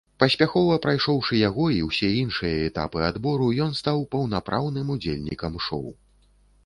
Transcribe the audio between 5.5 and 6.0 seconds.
шоў.